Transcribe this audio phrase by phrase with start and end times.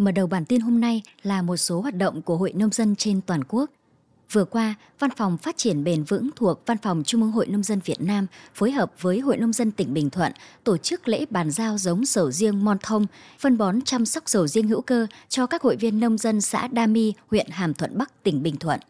[0.00, 2.96] Mở đầu bản tin hôm nay là một số hoạt động của Hội Nông dân
[2.96, 3.70] trên toàn quốc.
[4.32, 7.62] Vừa qua, Văn phòng Phát triển Bền vững thuộc Văn phòng Trung ương Hội Nông
[7.62, 10.32] dân Việt Nam phối hợp với Hội Nông dân tỉnh Bình Thuận
[10.64, 13.06] tổ chức lễ bàn giao giống sầu riêng Mon Thông,
[13.38, 16.68] phân bón chăm sóc sầu riêng hữu cơ cho các hội viên nông dân xã
[16.68, 18.80] Đa Mi, huyện Hàm Thuận Bắc, tỉnh Bình Thuận.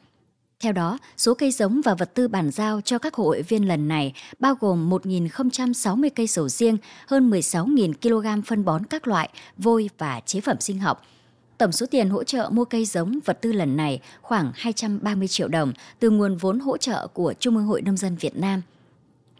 [0.60, 3.88] Theo đó, số cây giống và vật tư bàn giao cho các hội viên lần
[3.88, 9.28] này bao gồm 1.060 cây sầu riêng, hơn 16.000 kg phân bón các loại,
[9.58, 11.02] vôi và chế phẩm sinh học.
[11.58, 15.48] Tổng số tiền hỗ trợ mua cây giống vật tư lần này khoảng 230 triệu
[15.48, 18.62] đồng từ nguồn vốn hỗ trợ của Trung ương Hội Nông dân Việt Nam.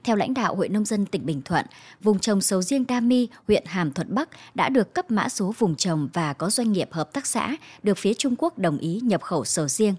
[0.04, 1.66] Theo lãnh đạo Hội Nông dân tỉnh Bình Thuận,
[2.02, 5.54] vùng trồng sầu riêng Đa Mi, huyện Hàm Thuận Bắc đã được cấp mã số
[5.58, 9.00] vùng trồng và có doanh nghiệp hợp tác xã được phía Trung Quốc đồng ý
[9.02, 9.94] nhập khẩu sầu riêng.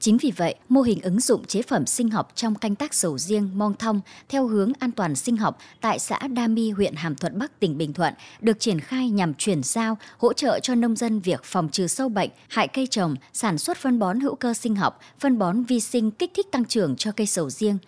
[0.00, 3.18] Chính vì vậy, mô hình ứng dụng chế phẩm sinh học trong canh tác sầu
[3.18, 7.14] riêng Mong Thông theo hướng an toàn sinh học tại xã Đa Mi, huyện Hàm
[7.14, 10.96] Thuận Bắc, tỉnh Bình Thuận được triển khai nhằm chuyển giao, hỗ trợ cho nông
[10.96, 14.54] dân việc phòng trừ sâu bệnh, hại cây trồng, sản xuất phân bón hữu cơ
[14.54, 17.78] sinh học, phân bón vi sinh kích thích tăng trưởng cho cây sầu riêng.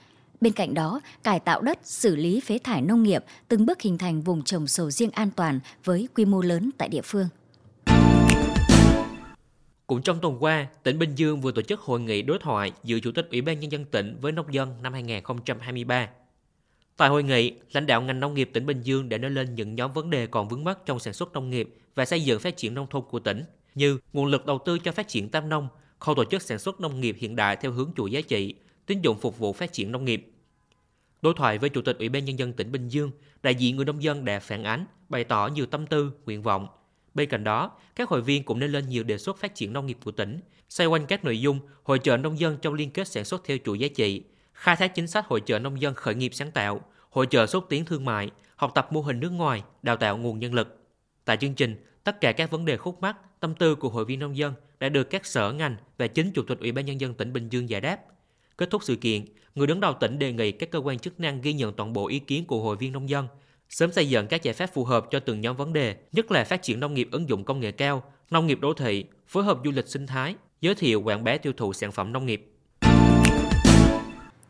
[0.40, 3.98] Bên cạnh đó, cải tạo đất, xử lý phế thải nông nghiệp, từng bước hình
[3.98, 7.28] thành vùng trồng sầu riêng an toàn với quy mô lớn tại địa phương.
[9.90, 12.98] Cũng trong tuần qua, tỉnh Bình Dương vừa tổ chức hội nghị đối thoại giữa
[12.98, 16.08] Chủ tịch Ủy ban Nhân dân tỉnh với nông dân năm 2023.
[16.96, 19.74] Tại hội nghị, lãnh đạo ngành nông nghiệp tỉnh Bình Dương đã nêu lên những
[19.74, 22.56] nhóm vấn đề còn vướng mắt trong sản xuất nông nghiệp và xây dựng phát
[22.56, 25.68] triển nông thôn của tỉnh, như nguồn lực đầu tư cho phát triển tam nông,
[25.98, 28.54] khâu tổ chức sản xuất nông nghiệp hiện đại theo hướng chuỗi giá trị,
[28.86, 30.32] tín dụng phục vụ phát triển nông nghiệp.
[31.22, 33.10] Đối thoại với Chủ tịch Ủy ban Nhân dân tỉnh Bình Dương,
[33.42, 36.68] đại diện người nông dân đã phản ánh, bày tỏ nhiều tâm tư, nguyện vọng,
[37.14, 39.86] Bên cạnh đó, các hội viên cũng nên lên nhiều đề xuất phát triển nông
[39.86, 43.08] nghiệp của tỉnh, xoay quanh các nội dung hội trợ nông dân trong liên kết
[43.08, 44.22] sản xuất theo chuỗi giá trị,
[44.52, 47.66] khai thác chính sách hội trợ nông dân khởi nghiệp sáng tạo, hội trợ xúc
[47.68, 50.78] tiến thương mại, học tập mô hình nước ngoài, đào tạo nguồn nhân lực.
[51.24, 54.18] Tại chương trình, tất cả các vấn đề khúc mắc, tâm tư của hội viên
[54.18, 57.14] nông dân đã được các sở ngành và chính chủ tịch Ủy ban nhân dân
[57.14, 58.00] tỉnh Bình Dương giải đáp.
[58.58, 61.40] Kết thúc sự kiện, người đứng đầu tỉnh đề nghị các cơ quan chức năng
[61.40, 63.28] ghi nhận toàn bộ ý kiến của hội viên nông dân,
[63.70, 66.44] sớm xây dựng các giải pháp phù hợp cho từng nhóm vấn đề, nhất là
[66.44, 69.58] phát triển nông nghiệp ứng dụng công nghệ cao, nông nghiệp đô thị, phối hợp
[69.64, 72.52] du lịch sinh thái, giới thiệu quảng bá tiêu thụ sản phẩm nông nghiệp.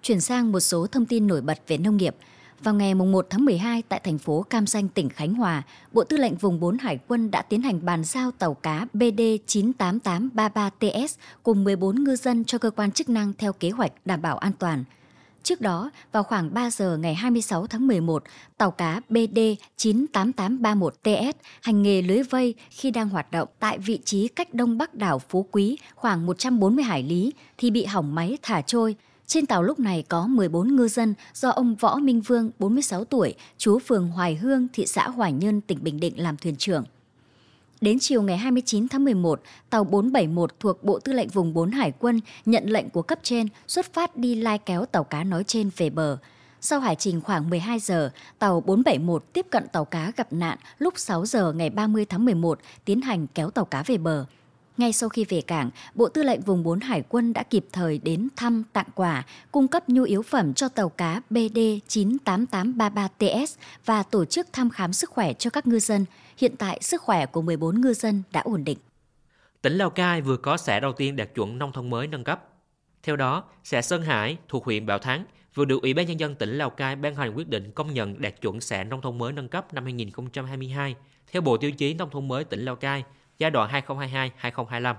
[0.03, 2.17] Chuyển sang một số thông tin nổi bật về nông nghiệp.
[2.63, 6.17] Vào ngày 1 tháng 12 tại thành phố Cam Ranh, tỉnh Khánh Hòa, Bộ Tư
[6.17, 11.09] lệnh Vùng 4 Hải quân đã tiến hành bàn giao tàu cá BD 98833TS
[11.43, 14.53] cùng 14 ngư dân cho cơ quan chức năng theo kế hoạch đảm bảo an
[14.59, 14.85] toàn–
[15.43, 18.23] Trước đó, vào khoảng 3 giờ ngày 26 tháng 11,
[18.59, 19.39] tàu cá BD
[19.79, 24.95] 98831TS hành nghề lưới vây khi đang hoạt động tại vị trí cách đông bắc
[24.95, 28.97] đảo Phú Quý khoảng 140 hải lý thì bị hỏng máy thả trôi.
[29.27, 33.35] Trên tàu lúc này có 14 ngư dân do ông Võ Minh Vương, 46 tuổi,
[33.59, 36.85] chú phường Hoài Hương, thị xã Hoài Nhơn, tỉnh Bình Định làm thuyền trưởng.
[37.81, 41.93] Đến chiều ngày 29 tháng 11, tàu 471 thuộc Bộ Tư lệnh Vùng 4 Hải
[41.99, 45.71] quân nhận lệnh của cấp trên xuất phát đi lai kéo tàu cá nói trên
[45.77, 46.19] về bờ.
[46.61, 50.95] Sau hải trình khoảng 12 giờ, tàu 471 tiếp cận tàu cá gặp nạn lúc
[50.97, 54.27] 6 giờ ngày 30 tháng 11 tiến hành kéo tàu cá về bờ.
[54.81, 57.99] Ngay sau khi về cảng, Bộ Tư lệnh Vùng 4 Hải quân đã kịp thời
[57.99, 61.59] đến thăm, tặng quà, cung cấp nhu yếu phẩm cho tàu cá BD
[61.89, 63.47] 98833TS
[63.85, 66.05] và tổ chức thăm khám sức khỏe cho các ngư dân.
[66.37, 68.79] Hiện tại, sức khỏe của 14 ngư dân đã ổn định.
[69.63, 72.49] Tỉnh Lào Cai vừa có xã đầu tiên đạt chuẩn nông thôn mới nâng cấp.
[73.03, 75.25] Theo đó, xã Sơn Hải thuộc huyện Bảo Thắng
[75.55, 78.21] vừa được Ủy ban Nhân dân tỉnh Lào Cai ban hành quyết định công nhận
[78.21, 80.95] đạt chuẩn xã nông thôn mới nâng cấp năm 2022
[81.33, 83.05] theo Bộ Tiêu chí Nông thôn mới tỉnh Lào Cai
[83.41, 84.95] giai đoạn 2022-2025.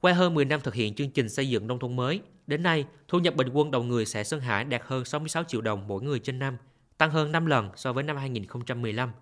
[0.00, 2.84] Qua hơn 10 năm thực hiện chương trình xây dựng nông thôn mới, đến nay,
[3.08, 6.02] thu nhập bình quân đầu người xã Sơn Hải đạt hơn 66 triệu đồng mỗi
[6.02, 6.56] người trên năm,
[6.98, 9.12] tăng hơn 5 lần so với năm 2015.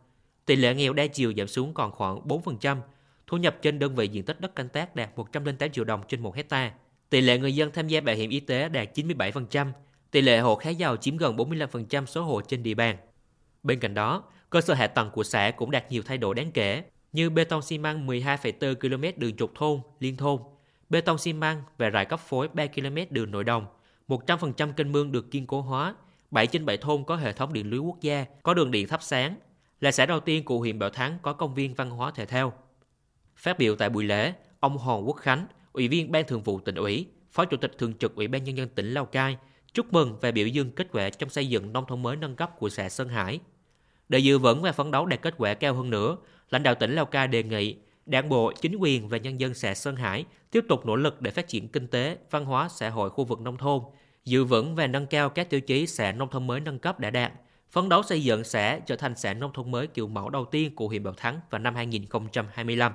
[0.46, 2.76] Tỷ lệ nghèo đa chiều giảm xuống còn khoảng 4%,
[3.26, 6.20] thu nhập trên đơn vị diện tích đất canh tác đạt 108 triệu đồng trên
[6.20, 6.72] 1 hecta.
[7.10, 9.72] Tỷ lệ người dân tham gia bảo hiểm y tế đạt 97%,
[10.10, 12.96] tỷ lệ hộ khá giàu chiếm gần 45% số hộ trên địa bàn.
[13.62, 16.52] Bên cạnh đó, cơ sở hạ tầng của xã cũng đạt nhiều thay đổi đáng
[16.52, 16.82] kể,
[17.12, 20.40] như bê tông xi măng 12,4 km đường trục thôn, liên thôn,
[20.90, 23.66] bê tông xi măng và rải cấp phối 3 km đường nội đồng,
[24.08, 25.94] 100% kênh mương được kiên cố hóa,
[26.30, 29.02] 7 trên 7 thôn có hệ thống điện lưới quốc gia, có đường điện thắp
[29.02, 29.36] sáng,
[29.80, 32.52] là xã đầu tiên của huyện Bảo Thắng có công viên văn hóa thể thao.
[33.36, 36.74] Phát biểu tại buổi lễ, ông Hoàng Quốc Khánh, Ủy viên Ban Thường vụ tỉnh
[36.74, 39.36] ủy, Phó Chủ tịch Thường trực Ủy ban Nhân dân tỉnh Lào Cai,
[39.72, 42.50] chúc mừng và biểu dương kết quả trong xây dựng nông thôn mới nâng cấp
[42.58, 43.40] của xã Sơn Hải.
[44.10, 46.16] Để giữ vững và phấn đấu đạt kết quả cao hơn nữa,
[46.50, 47.76] lãnh đạo tỉnh Lào Cai đề nghị
[48.06, 51.30] Đảng bộ, chính quyền và nhân dân xã Sơn Hải tiếp tục nỗ lực để
[51.30, 53.80] phát triển kinh tế, văn hóa, xã hội khu vực nông thôn,
[54.24, 57.10] giữ vững và nâng cao các tiêu chí xã nông thôn mới nâng cấp đã
[57.10, 57.32] đạt,
[57.70, 60.74] phấn đấu xây dựng xã trở thành xã nông thôn mới kiểu mẫu đầu tiên
[60.74, 62.92] của huyện Bảo Thắng vào năm 2025.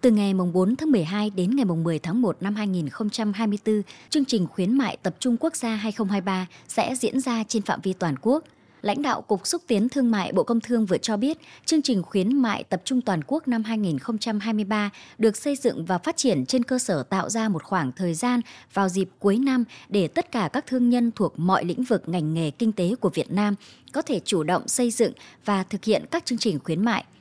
[0.00, 4.78] Từ ngày 4 tháng 12 đến ngày 10 tháng 1 năm 2024, chương trình khuyến
[4.78, 8.44] mại tập trung quốc gia 2023 sẽ diễn ra trên phạm vi toàn quốc.
[8.82, 12.02] Lãnh đạo Cục Xúc tiến Thương mại Bộ Công Thương vừa cho biết, chương trình
[12.02, 16.64] khuyến mại tập trung toàn quốc năm 2023 được xây dựng và phát triển trên
[16.64, 18.40] cơ sở tạo ra một khoảng thời gian
[18.74, 22.34] vào dịp cuối năm để tất cả các thương nhân thuộc mọi lĩnh vực ngành
[22.34, 23.54] nghề kinh tế của Việt Nam
[23.92, 25.12] có thể chủ động xây dựng
[25.44, 27.04] và thực hiện các chương trình khuyến mại–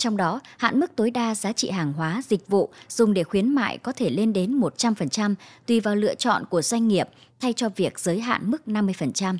[0.00, 3.54] trong đó, hạn mức tối đa giá trị hàng hóa, dịch vụ dùng để khuyến
[3.54, 5.34] mại có thể lên đến 100%
[5.66, 7.08] tùy vào lựa chọn của doanh nghiệp
[7.40, 9.36] thay cho việc giới hạn mức 50%.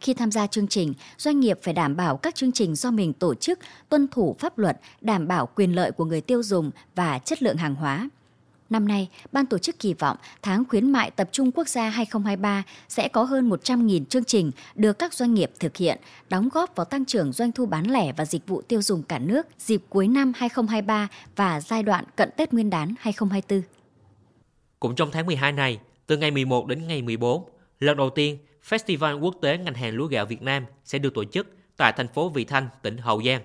[0.00, 3.12] Khi tham gia chương trình, doanh nghiệp phải đảm bảo các chương trình do mình
[3.12, 3.58] tổ chức
[3.88, 7.56] tuân thủ pháp luật, đảm bảo quyền lợi của người tiêu dùng và chất lượng
[7.56, 8.08] hàng hóa.
[8.70, 12.62] Năm nay, ban tổ chức kỳ vọng tháng khuyến mại tập trung quốc gia 2023
[12.88, 15.98] sẽ có hơn 100.000 chương trình được các doanh nghiệp thực hiện,
[16.28, 19.18] đóng góp vào tăng trưởng doanh thu bán lẻ và dịch vụ tiêu dùng cả
[19.18, 23.62] nước dịp cuối năm 2023 và giai đoạn cận Tết Nguyên đán 2024.
[24.80, 27.44] Cũng trong tháng 12 này, từ ngày 11 đến ngày 14,
[27.80, 31.24] lần đầu tiên Festival Quốc tế ngành hàng lúa gạo Việt Nam sẽ được tổ
[31.24, 31.46] chức
[31.76, 33.42] tại thành phố Vị Thanh, tỉnh Hậu Giang.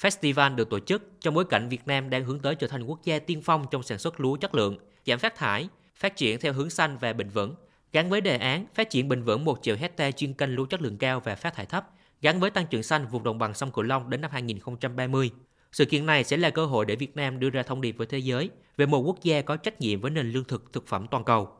[0.00, 3.00] Festival được tổ chức trong bối cảnh Việt Nam đang hướng tới trở thành quốc
[3.04, 6.52] gia tiên phong trong sản xuất lúa chất lượng, giảm phát thải, phát triển theo
[6.52, 7.54] hướng xanh và bền vững,
[7.92, 10.82] gắn với đề án phát triển bền vững 1 triệu hecta chuyên canh lúa chất
[10.82, 11.90] lượng cao và phát thải thấp,
[12.22, 15.30] gắn với tăng trưởng xanh vùng đồng bằng sông Cửu Long đến năm 2030.
[15.72, 18.06] Sự kiện này sẽ là cơ hội để Việt Nam đưa ra thông điệp với
[18.06, 21.06] thế giới về một quốc gia có trách nhiệm với nền lương thực thực phẩm
[21.10, 21.59] toàn cầu.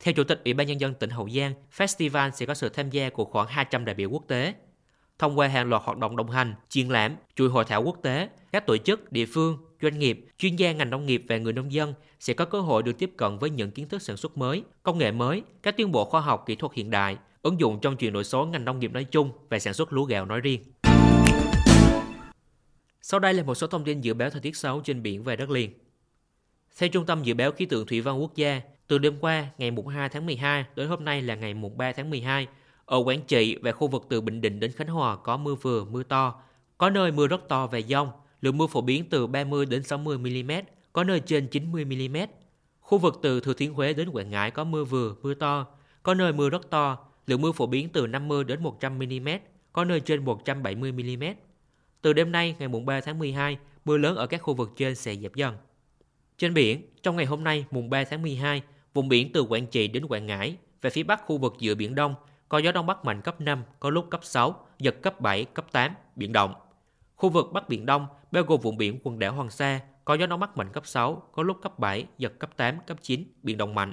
[0.00, 2.90] Theo Chủ tịch Ủy ban Nhân dân tỉnh Hậu Giang, festival sẽ có sự tham
[2.90, 4.54] gia của khoảng 200 đại biểu quốc tế,
[5.18, 8.28] thông qua hàng loạt hoạt động đồng hành, triển lãm, chuỗi hội thảo quốc tế,
[8.52, 11.72] các tổ chức, địa phương, doanh nghiệp, chuyên gia ngành nông nghiệp và người nông
[11.72, 14.62] dân sẽ có cơ hội được tiếp cận với những kiến thức sản xuất mới,
[14.82, 17.96] công nghệ mới, các tiến bộ khoa học kỹ thuật hiện đại, ứng dụng trong
[17.96, 20.62] chuyển đổi số ngành nông nghiệp nói chung và sản xuất lúa gạo nói riêng.
[23.02, 25.36] Sau đây là một số thông tin dự báo thời tiết xấu trên biển và
[25.36, 25.70] đất liền.
[26.78, 29.72] Theo Trung tâm Dự báo Khí tượng Thủy văn Quốc gia, từ đêm qua, ngày
[29.92, 32.46] 2 tháng 12 đến hôm nay là ngày 3 tháng 12,
[32.84, 35.84] ở Quảng Trị và khu vực từ Bình Định đến Khánh Hòa có mưa vừa,
[35.84, 36.42] mưa to,
[36.78, 40.18] có nơi mưa rất to và dông, lượng mưa phổ biến từ 30 đến 60
[40.18, 40.50] mm,
[40.92, 42.16] có nơi trên 90 mm.
[42.80, 45.66] Khu vực từ Thừa Thiên Huế đến Quảng Ngãi có mưa vừa, mưa to,
[46.02, 49.28] có nơi mưa rất to, lượng mưa phổ biến từ 50 đến 100 mm,
[49.72, 51.24] có nơi trên 170 mm.
[52.02, 55.14] Từ đêm nay ngày 3 tháng 12, mưa lớn ở các khu vực trên sẽ
[55.14, 55.56] giảm dần.
[56.38, 58.62] Trên biển, trong ngày hôm nay mùng 3 tháng 12,
[58.98, 61.94] vùng biển từ Quảng Trị đến Quảng Ngãi về phía bắc khu vực giữa Biển
[61.94, 62.14] Đông
[62.48, 65.66] có gió đông bắc mạnh cấp 5, có lúc cấp 6, giật cấp 7, cấp
[65.72, 66.54] 8, biển động.
[67.16, 70.26] Khu vực Bắc Biển Đông, bao gồm vùng biển quần đảo Hoàng Sa, có gió
[70.26, 73.56] đông bắc mạnh cấp 6, có lúc cấp 7, giật cấp 8, cấp 9, biển
[73.56, 73.92] động mạnh.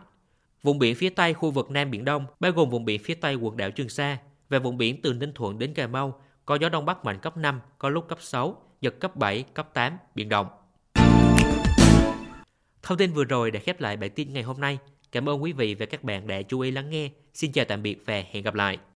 [0.63, 3.35] Vùng biển phía Tây khu vực Nam Biển Đông, bao gồm vùng biển phía Tây
[3.35, 4.17] quần đảo Trường Sa
[4.49, 7.37] và vùng biển từ Ninh Thuận đến Cà Mau, có gió đông bắc mạnh cấp
[7.37, 10.47] 5, có lúc cấp 6, giật cấp 7, cấp 8, biển động.
[12.83, 14.77] Thông tin vừa rồi đã khép lại bản tin ngày hôm nay.
[15.11, 17.09] Cảm ơn quý vị và các bạn đã chú ý lắng nghe.
[17.33, 18.77] Xin chào tạm biệt và hẹn gặp lại.